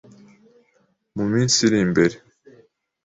[1.15, 2.15] mu minsi iri imbere,